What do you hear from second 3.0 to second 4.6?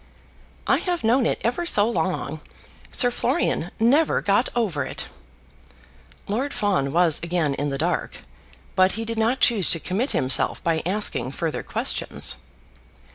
Florian never got